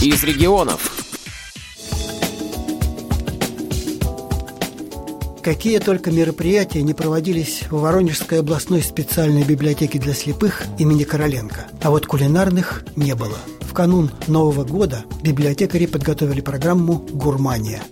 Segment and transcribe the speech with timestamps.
[0.00, 0.92] из регионов.
[5.42, 11.66] Какие только мероприятия не проводились в Воронежской областной специальной библиотеке для слепых имени Короленко.
[11.82, 13.38] А вот кулинарных не было.
[13.62, 17.82] В канун Нового года библиотекари подготовили программу «Гурмания».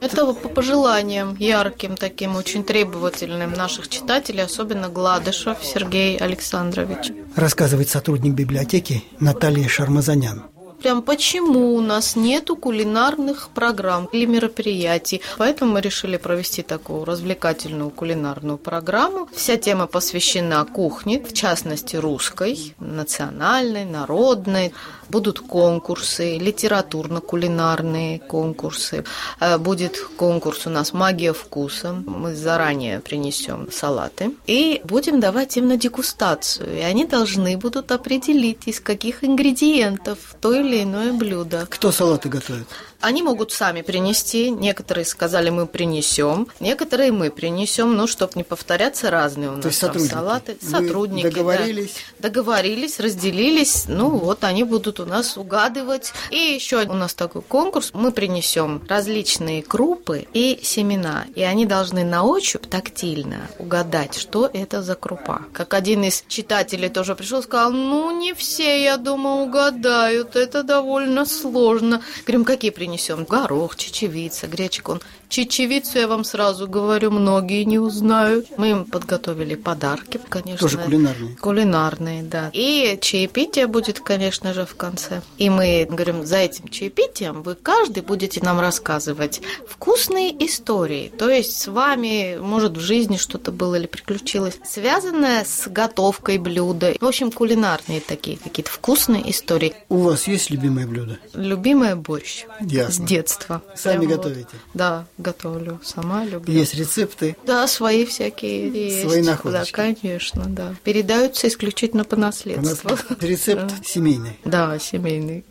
[0.00, 7.12] Это по пожеланиям ярким, таким очень требовательным наших читателей, особенно Гладышев Сергей Александрович.
[7.36, 10.51] Рассказывает сотрудник библиотеки Наталья Шармазанян
[10.82, 15.22] прям почему у нас нету кулинарных программ или мероприятий.
[15.38, 19.28] Поэтому мы решили провести такую развлекательную кулинарную программу.
[19.34, 24.72] Вся тема посвящена кухне, в частности русской, национальной, народной.
[25.08, 29.04] Будут конкурсы, литературно-кулинарные конкурсы.
[29.40, 31.92] Э, будет конкурс у нас «Магия вкуса».
[32.06, 34.34] Мы заранее принесем салаты.
[34.46, 36.78] И будем давать им на дегустацию.
[36.78, 41.66] И они должны будут определить, из каких ингредиентов то или или иное блюдо.
[41.68, 42.66] Кто салаты готовит?
[43.00, 49.10] Они могут сами принести, некоторые сказали, мы принесем, некоторые мы принесем, ну, чтобы не повторяться,
[49.10, 50.56] разные у нас То есть там салаты.
[50.62, 51.24] Вы сотрудники.
[51.24, 51.96] договорились?
[52.18, 52.28] Да.
[52.28, 56.12] Договорились, разделились, ну, вот они будут у нас угадывать.
[56.30, 62.04] И еще у нас такой конкурс, мы принесем различные крупы и семена, и они должны
[62.04, 65.42] на ощупь тактильно угадать, что это за крупа.
[65.52, 70.61] Как один из читателей тоже пришел и сказал, ну, не все, я думаю, угадают, это
[70.62, 72.02] довольно сложно.
[72.22, 73.24] Говорим, какие принесем?
[73.24, 75.00] горох, чечевица, гречку.
[75.32, 78.48] Чечевицу, я вам сразу говорю, многие не узнают.
[78.58, 80.68] Мы им подготовили подарки, конечно.
[80.68, 81.36] Тоже кулинарные?
[81.36, 82.50] Кулинарные, да.
[82.52, 85.22] И чаепитие будет, конечно же, в конце.
[85.38, 91.10] И мы говорим, за этим чаепитием вы каждый будете нам рассказывать вкусные истории.
[91.16, 96.92] То есть с вами, может, в жизни что-то было или приключилось, связанное с готовкой блюда.
[97.00, 99.72] В общем, кулинарные такие какие-то вкусные истории.
[99.88, 101.18] У вас есть любимое блюдо?
[101.32, 102.44] Любимое борщ.
[102.60, 102.92] Ясно.
[102.92, 103.62] С детства.
[103.74, 104.48] Сами Прям готовите?
[104.52, 104.60] Вот.
[104.74, 105.80] Да, готовлю.
[105.82, 106.52] Сама люблю.
[106.52, 107.36] Есть рецепты?
[107.46, 109.02] Да, свои всякие есть.
[109.08, 109.72] Свои находочки?
[109.72, 110.74] Да, конечно, да.
[110.84, 112.88] Передаются исключительно по наследству.
[112.88, 113.26] По наследству.
[113.26, 114.38] Рецепт семейный?
[114.44, 115.44] Да, семейный.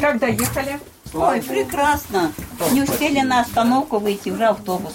[0.00, 0.80] Как доехали?
[1.12, 2.32] Ой, прекрасно.
[2.72, 4.92] Не успели на остановку выйти, уже автобус.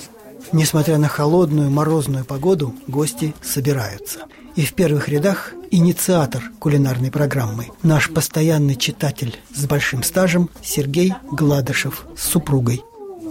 [0.52, 4.22] Несмотря на холодную морозную погоду, гости собираются.
[4.60, 12.06] И в первых рядах инициатор кулинарной программы, наш постоянный читатель с большим стажем Сергей Гладышев
[12.18, 12.84] с супругой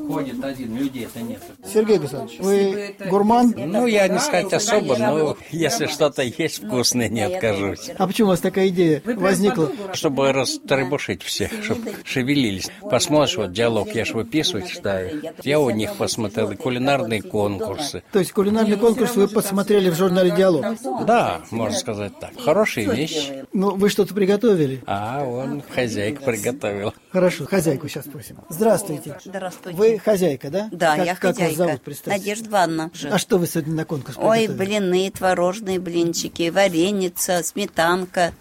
[0.08, 1.40] ходит один, людей-то нет.
[1.64, 3.54] Сергей Александрович, вы гурман?
[3.56, 7.90] Ну, я не сказать особо, но если что-то есть вкусное, не откажусь.
[7.96, 9.70] А почему у вас такая идея возникла?
[9.92, 12.70] Чтобы растребушить всех, чтобы шевелились.
[12.90, 15.22] Посмотришь, вот диалог, я же выписываю, читаю.
[15.44, 18.02] Я у них посмотрел, и кулинарные конкурсы.
[18.12, 20.64] То есть кулинарный конкурс вы посмотрели в журнале «Диалог»?
[21.06, 22.30] Да, можно сказать так.
[22.40, 23.44] Хорошие вещи.
[23.52, 24.82] Ну, вы что-то приготовили?
[24.86, 26.94] А, он хозяйка приготовил.
[27.12, 28.38] Хорошо, хозяйку сейчас спросим.
[28.48, 29.18] Здравствуйте.
[29.24, 29.78] Здравствуйте.
[29.78, 30.68] Вы хозяйка, да?
[30.72, 31.48] Да, как, я как хозяйка.
[31.48, 32.18] вас зовут, представьте?
[32.18, 32.90] Надежда Ивановна.
[33.10, 38.32] А что вы сегодня на конкурс Ой, блины, творожные блинчики, вареница, сметанка.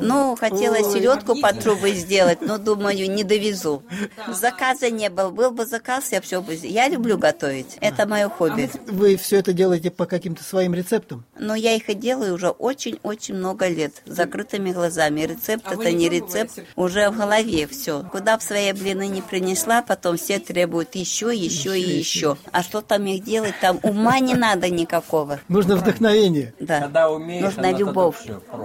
[0.00, 3.82] Ну, хотела селедку по трубы сделать, но думаю, не довезу.
[4.28, 5.30] Заказа не было.
[5.30, 6.54] Был бы заказ, я все бы...
[6.54, 7.78] Я люблю готовить.
[7.80, 8.70] Это мое хобби.
[8.86, 11.24] Вы все это делаете по каким-то своим рецептам?
[11.38, 15.22] Но я их и делаю уже очень-очень много лет, с закрытыми глазами.
[15.22, 18.04] Рецепт это не рецепт, уже в голове все.
[18.10, 22.36] Куда в свои блины не принесла, потом все требуют еще, еще и еще.
[22.52, 25.40] А что там их делать, там ума не надо никакого.
[25.48, 26.54] Нужно вдохновение.
[26.60, 26.80] Да.
[26.80, 28.16] Когда умеешь, Нужна любовь.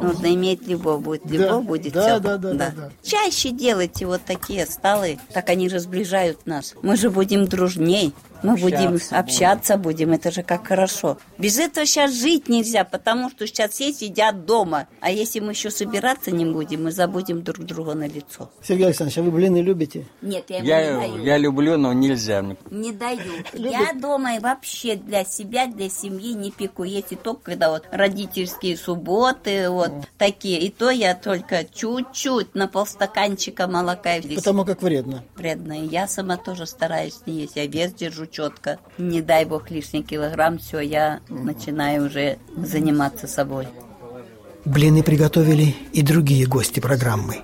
[0.01, 1.01] Нужно иметь любовь.
[1.01, 2.19] Будет любовь, Да, будет да, все.
[2.19, 2.91] да, да, да, да.
[3.03, 5.19] Чаще делайте вот такие столы.
[5.33, 6.73] Так они же сближают нас.
[6.81, 8.13] Мы же будем дружней.
[8.43, 10.11] Мы будем Общаться общаться будем.
[10.11, 11.17] Это же как хорошо.
[11.37, 14.87] Без этого сейчас жить нельзя, потому что сейчас все сидят дома.
[15.01, 18.49] А если мы еще собираться не будем, мы забудем друг друга на лицо.
[18.61, 20.05] Сергей Александрович, а вы блины любите?
[20.21, 21.23] Нет, я ему не Я, даю.
[21.23, 22.43] я люблю, но нельзя.
[22.69, 23.19] Не даю.
[23.53, 26.83] Я дома и вообще для себя, для семьи не пеку.
[26.83, 30.59] Если только когда вот родительские субботы, вот такие.
[30.59, 34.15] И то я только чуть-чуть на полстаканчика молока.
[34.35, 35.23] Потому как вредно.
[35.35, 35.83] вредно.
[35.83, 37.55] И я сама тоже стараюсь не есть.
[37.55, 38.77] Я вес держу четко.
[38.97, 43.67] Не дай бог лишний килограмм, все, я начинаю уже заниматься собой.
[44.65, 47.37] Блины приготовили и другие гости программы.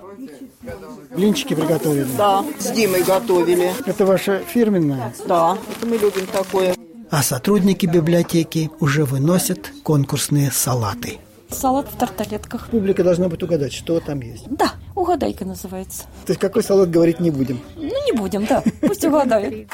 [1.15, 2.07] Блинчики приготовили?
[2.17, 3.71] Да, с Димой готовили.
[3.85, 5.13] Это ваша фирменная?
[5.27, 6.75] Да, это мы любим такое.
[7.11, 11.19] А сотрудники библиотеки уже выносят конкурсные салаты.
[11.49, 12.69] Салат в тарталетках.
[12.69, 14.45] Публика должна будет угадать, что там есть.
[14.49, 16.03] Да, угадайка называется.
[16.25, 17.61] То есть какой салат говорить не будем.
[17.75, 18.63] Ну, не будем, да.
[18.81, 19.69] Пусть угадают.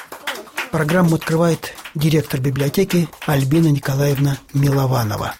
[0.71, 5.33] Программу открывает директор библиотеки Альбина Николаевна Милованова.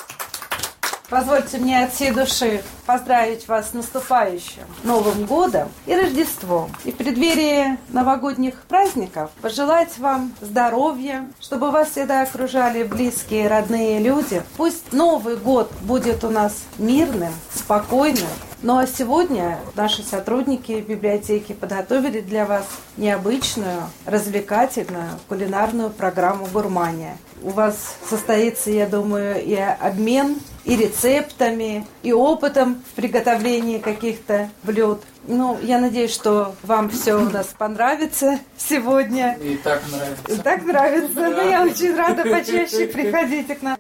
[1.08, 6.72] Позвольте мне от всей души поздравить вас с наступающим Новым годом и Рождеством.
[6.86, 14.42] И в преддверии новогодних праздников пожелать вам здоровья, чтобы вас всегда окружали близкие, родные люди.
[14.58, 18.26] Пусть Новый год будет у нас мирным, спокойным,
[18.62, 22.66] ну а сегодня наши сотрудники библиотеки подготовили для вас
[22.98, 27.18] необычную, развлекательную кулинарную программу «Гурмания».
[27.42, 35.02] У вас состоится, я думаю, и обмен, и рецептами, и опытом в приготовлении каких-то блюд.
[35.28, 39.38] Ну, я надеюсь, что вам все у нас понравится сегодня.
[39.42, 40.34] И так нравится.
[40.34, 41.16] И так нравится.
[41.16, 41.30] Да.
[41.30, 43.78] Ну, я очень рада почаще приходите к нам.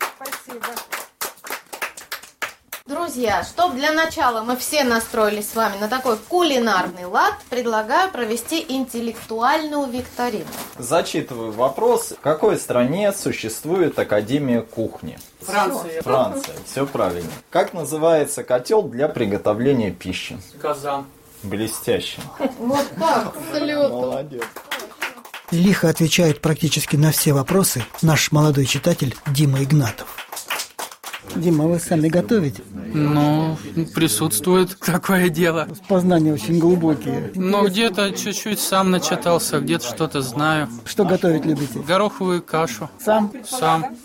[3.10, 8.64] Друзья, чтобы для начала мы все настроились с вами на такой кулинарный лад, предлагаю провести
[8.70, 10.46] интеллектуальную викторину.
[10.78, 12.12] Зачитываю вопрос.
[12.12, 15.18] В какой стране существует Академия кухни?
[15.42, 16.04] Франция.
[16.04, 17.32] Франция, все правильно.
[17.50, 20.38] Как называется котел для приготовления пищи?
[20.62, 21.08] Казан.
[21.42, 22.22] Блестяще.
[22.60, 23.90] Вот так, салют.
[23.90, 24.44] Молодец.
[25.50, 30.29] Лихо отвечает практически на все вопросы наш молодой читатель Дима Игнатов.
[31.36, 32.64] Дима, вы сами готовите?
[32.94, 33.58] Ну,
[33.94, 35.68] присутствует такое дело.
[35.88, 37.32] Познания очень глубокие.
[37.36, 40.68] Ну, где-то чуть-чуть сам начитался, где-то что-то знаю.
[40.86, 41.80] Что готовить любите?
[41.80, 42.90] Гороховую кашу.
[43.00, 43.32] Сам?
[43.48, 43.96] Сам.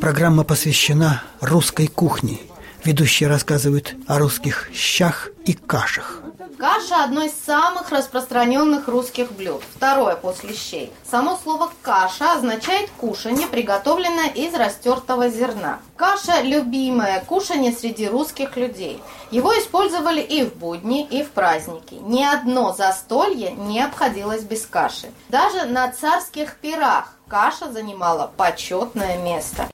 [0.00, 2.40] Программа посвящена русской кухне.
[2.84, 6.20] Ведущие рассказывают о русских щах и кашах.
[6.62, 9.62] Каша– одно из самых распространенных русских блюд.
[9.74, 10.92] Второе после щей.
[11.10, 15.80] Само слово «каша» означает кушанье, приготовленное из растертого зерна.
[15.96, 19.02] Каша– любимое кушанье среди русских людей.
[19.32, 21.94] Его использовали и в будни, и в праздники.
[21.94, 25.10] Ни одно застолье не обходилось без каши.
[25.30, 29.66] Даже на царских пирах каша занимала почетное место.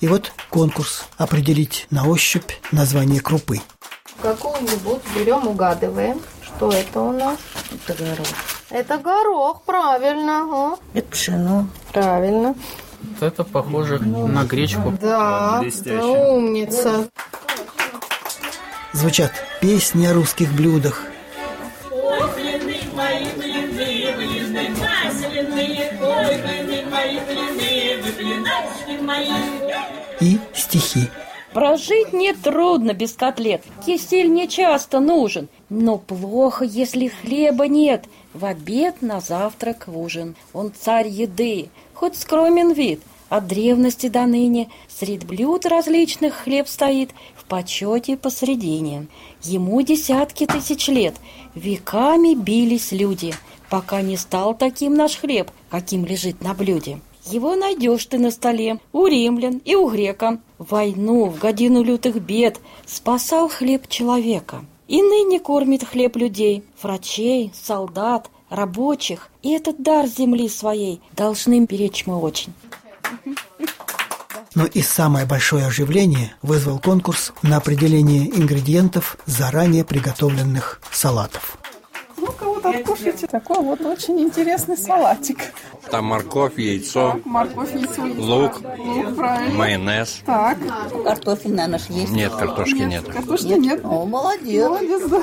[0.00, 3.62] И вот конкурс определить на ощупь название крупы
[4.20, 6.20] какую-нибудь берем, угадываем.
[6.42, 7.38] Что это у нас?
[7.86, 8.26] Это горох.
[8.70, 10.44] Это горох, правильно.
[10.44, 10.78] О.
[10.94, 11.68] Это пшено.
[11.92, 12.54] Правильно.
[13.20, 14.92] Это похоже на гречку.
[15.00, 17.08] Да, да умница.
[18.92, 21.02] Звучат песни о русских блюдах.
[30.20, 31.10] И стихи.
[31.52, 38.04] Прожить не трудно без котлет, кисель не часто нужен, но плохо, если хлеба нет,
[38.34, 40.36] в обед, на завтрак, в ужин.
[40.52, 44.68] Он царь еды, хоть скромен вид, от древности до ныне.
[44.88, 47.10] Среди блюд различных хлеб стоит.
[47.36, 49.06] В почете посредине.
[49.42, 51.14] Ему десятки тысяч лет,
[51.54, 53.34] веками бились люди,
[53.70, 57.00] пока не стал таким наш хлеб, каким лежит на блюде.
[57.24, 58.80] Его найдешь ты на столе.
[58.92, 60.40] У римлян и у грека.
[60.58, 64.64] Войну в годину лютых бед спасал хлеб человека.
[64.88, 69.28] И ныне кормит хлеб людей, врачей, солдат, рабочих.
[69.42, 72.52] И этот дар земли своей должны беречь мы очень.
[74.54, 81.58] Но и самое большое оживление вызвал конкурс на определение ингредиентов заранее приготовленных салатов.
[82.16, 83.28] Ну-ка вот откушайте.
[83.28, 85.38] Такой вот очень интересный салатик.
[85.90, 89.58] Там морковь, яйцо, так, морковь, яйцо, лук, лук правильно.
[89.58, 90.20] майонез.
[90.26, 90.58] Так.
[91.04, 92.12] Картофель, наверное, есть.
[92.12, 93.04] Нет, картошки нет.
[93.06, 93.58] Картошки нет.
[93.58, 93.80] нет.
[93.84, 94.68] О, молодец.
[94.68, 95.22] Молодец, да.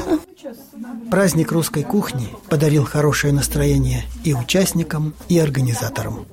[1.12, 6.26] Праздник русской кухни подарил хорошее настроение и участникам, и организаторам.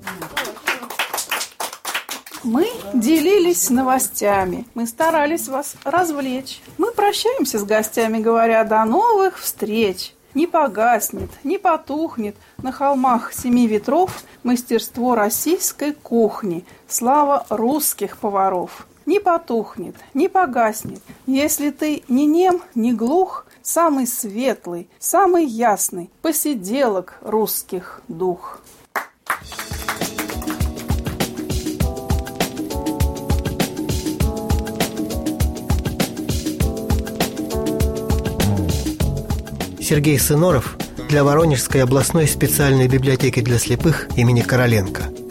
[2.43, 6.61] Мы делились новостями, мы старались вас развлечь.
[6.77, 13.67] Мы прощаемся с гостями, говоря до новых встреч не погаснет, не потухнет на холмах семи
[13.67, 18.87] ветров мастерство российской кухни, слава русских поваров.
[19.05, 27.19] Не потухнет, не погаснет, если ты не нем, не глух, самый светлый, самый ясный посиделок
[27.23, 28.61] русских дух.
[39.83, 40.77] Сергей Сыноров
[41.09, 45.11] для Воронежской областной специальной библиотеки для слепых имени Короленко–